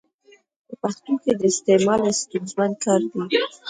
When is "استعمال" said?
1.53-2.01